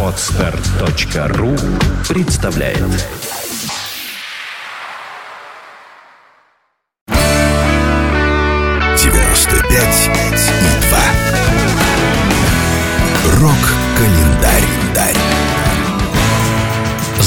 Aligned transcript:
Отстар.ру 0.00 1.56
представляет 2.08 2.78
девяносто 8.96 9.56
пять 9.68 10.08
и 10.08 10.86
два. 10.86 11.04
Рок-календарь. 13.40 15.23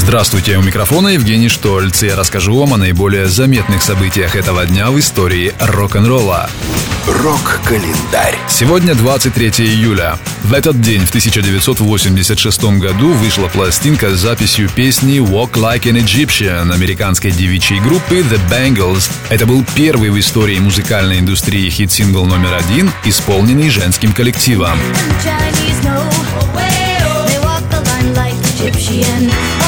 Здравствуйте, 0.08 0.56
у 0.56 0.62
микрофона 0.62 1.08
Евгений 1.08 1.50
Штольц. 1.50 2.02
Я 2.02 2.16
расскажу 2.16 2.58
вам 2.58 2.72
о 2.72 2.76
наиболее 2.78 3.26
заметных 3.26 3.82
событиях 3.82 4.36
этого 4.36 4.64
дня 4.64 4.90
в 4.90 4.98
истории 4.98 5.52
рок-н-ролла. 5.60 6.48
Рок-календарь. 7.06 8.38
Сегодня 8.48 8.94
23 8.94 9.50
июля. 9.66 10.18
В 10.44 10.54
этот 10.54 10.80
день, 10.80 11.04
в 11.04 11.10
1986 11.10 12.78
году, 12.78 13.12
вышла 13.12 13.48
пластинка 13.48 14.16
с 14.16 14.20
записью 14.20 14.70
песни 14.70 15.18
«Walk 15.18 15.52
Like 15.56 15.82
an 15.82 16.02
Egyptian» 16.02 16.72
американской 16.72 17.30
девичьей 17.30 17.80
группы 17.80 18.20
The 18.20 18.40
Bangles. 18.50 19.10
Это 19.28 19.44
был 19.44 19.62
первый 19.74 20.08
в 20.08 20.18
истории 20.18 20.58
музыкальной 20.58 21.18
индустрии 21.18 21.68
хит-сингл 21.68 22.24
номер 22.24 22.54
один, 22.54 22.90
исполненный 23.04 23.68
женским 23.68 24.14
коллективом. 24.14 24.78
Chinese 25.22 25.82
know 25.84 26.02
they 27.26 27.38
walk 27.40 27.62
the 27.68 27.82
line 27.90 28.14
like 28.14 28.34
Egyptian. 28.56 29.67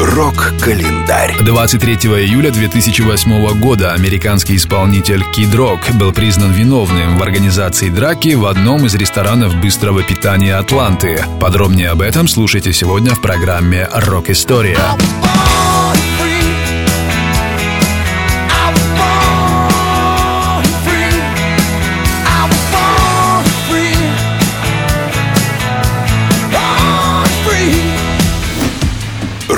Рок-календарь. 0.00 1.36
23 1.44 1.94
июля 1.94 2.50
2008 2.50 3.60
года 3.60 3.92
американский 3.92 4.56
исполнитель 4.56 5.20
Kid 5.20 5.52
Rock 5.52 5.98
был 5.98 6.12
признан 6.14 6.50
виновным 6.52 7.18
в 7.18 7.22
организации 7.22 7.90
драки 7.90 8.34
в 8.34 8.46
одном 8.46 8.86
из 8.86 8.94
ресторанов 8.94 9.54
быстрого 9.56 10.02
питания 10.02 10.54
Атланты. 10.54 11.22
Подробнее 11.40 11.90
об 11.90 12.00
этом 12.00 12.26
слушайте 12.26 12.72
сегодня 12.72 13.10
в 13.10 13.20
программе 13.20 13.86
«Рок-история». 13.92 14.78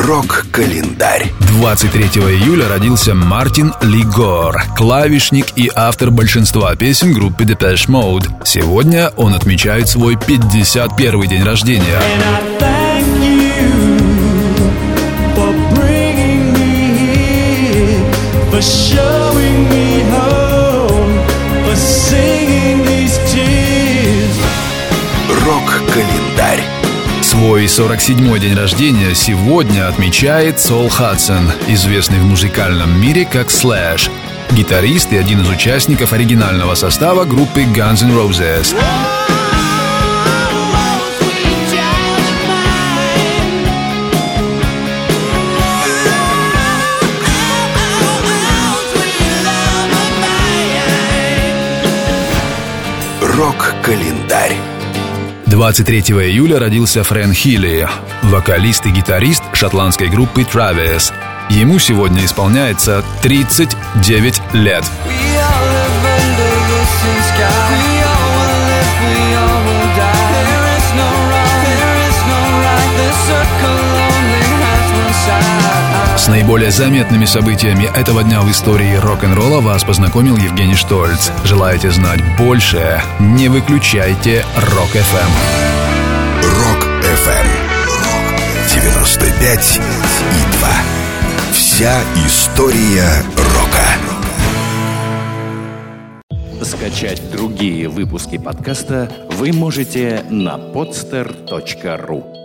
Рок-календарь. 0.08 1.30
23 1.38 2.22
июля 2.32 2.66
родился 2.66 3.12
Мартин 3.12 3.74
Лигор, 3.82 4.64
клавишник 4.74 5.48
и 5.54 5.70
автор 5.74 6.10
большинства 6.10 6.74
песен 6.76 7.12
группы 7.12 7.44
Depeche 7.44 7.88
Mode. 7.88 8.26
Сегодня 8.42 9.12
он 9.18 9.34
отмечает 9.34 9.86
свой 9.86 10.16
51 10.16 11.28
день 11.28 11.42
рождения. 11.42 12.00
For 18.50 18.62
showing 18.62 19.68
me 19.68 20.00
home, 20.10 21.20
for 21.66 21.76
singing 21.76 22.82
these 22.86 23.18
tears. 23.30 24.38
Рок-календарь. 25.44 26.37
Свой 27.38 27.66
47-й 27.66 28.40
день 28.40 28.54
рождения 28.56 29.14
сегодня 29.14 29.86
отмечает 29.86 30.58
Сол 30.58 30.88
Хадсон, 30.88 31.52
известный 31.68 32.18
в 32.18 32.24
музыкальном 32.24 33.00
мире 33.00 33.24
как 33.24 33.46
Slash, 33.46 34.10
гитарист 34.50 35.12
и 35.12 35.16
один 35.16 35.42
из 35.42 35.48
участников 35.48 36.12
оригинального 36.12 36.74
состава 36.74 37.24
группы 37.24 37.60
Guns 37.62 38.02
N' 38.02 38.10
Roses. 38.10 38.74
Рок-календарь. 53.22 54.57
23 55.58 56.02
июля 56.30 56.60
родился 56.60 57.02
Фрэн 57.02 57.32
Хилли, 57.32 57.88
вокалист 58.22 58.86
и 58.86 58.90
гитарист 58.90 59.42
шотландской 59.54 60.08
группы 60.08 60.42
Travis. 60.42 61.12
Ему 61.50 61.80
сегодня 61.80 62.24
исполняется 62.24 63.02
39 63.22 64.40
лет. 64.54 64.84
We 65.08 65.27
С 76.28 76.30
наиболее 76.30 76.70
заметными 76.70 77.24
событиями 77.24 77.84
этого 77.84 78.22
дня 78.22 78.42
в 78.42 78.50
истории 78.50 78.96
рок-н-ролла 78.96 79.62
вас 79.62 79.82
познакомил 79.82 80.36
Евгений 80.36 80.74
Штольц. 80.74 81.30
Желаете 81.42 81.90
знать 81.90 82.20
больше? 82.36 83.00
Не 83.18 83.48
выключайте 83.48 84.44
Рок-ФМ. 84.54 85.30
Rock 86.44 87.04
FM. 87.04 87.48
95 88.74 89.80
и 89.80 90.58
2. 90.58 90.68
Вся 91.52 91.98
история 92.26 93.08
рока. 93.56 93.86
Скачать 96.62 97.22
другие 97.30 97.88
выпуски 97.88 98.36
подкаста 98.36 99.10
вы 99.30 99.54
можете 99.54 100.22
на 100.28 100.58
podster.ru 100.58 102.37